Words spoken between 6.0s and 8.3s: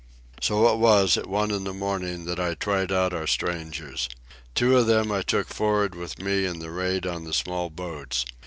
me in the raid on the small boats.